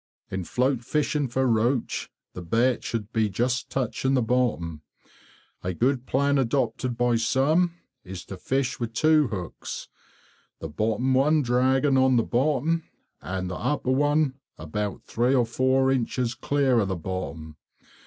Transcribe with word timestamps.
In 0.31 0.45
float 0.45 0.83
fishing 0.83 1.27
for 1.27 1.45
roach, 1.45 2.09
the 2.33 2.41
bait 2.41 2.83
should 2.83 3.13
be 3.13 3.29
just 3.29 3.69
touching 3.69 4.15
the 4.15 4.23
bottom. 4.23 4.81
A 5.61 5.75
good 5.75 6.07
plan 6.07 6.39
adopted 6.39 6.97
by 6.97 7.17
some 7.17 7.75
is 8.03 8.25
to 8.25 8.37
fish 8.37 8.79
with 8.79 8.93
two 8.95 9.27
hooks, 9.27 9.89
the 10.59 10.69
bottom 10.69 11.13
one 11.13 11.43
dragging 11.43 11.99
on 11.99 12.15
the 12.15 12.23
bottom, 12.23 12.85
and 13.21 13.47
the 13.47 13.55
upper 13.55 13.91
one 13.91 14.39
about 14.57 15.03
three 15.03 15.35
or 15.35 15.45
four 15.45 15.91
inches 15.91 16.33
clear 16.33 16.79
of 16.79 16.87
the 16.87 16.95
bottom. 16.95 17.57